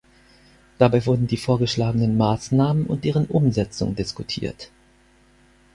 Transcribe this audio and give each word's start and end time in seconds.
Dabei 0.79 1.05
wurden 1.05 1.27
die 1.27 1.37
vorgeschlagenen 1.37 2.17
Maßnahmen 2.17 2.87
und 2.87 3.03
deren 3.03 3.27
Umsetzung 3.27 3.95
diskutiert. 3.95 4.71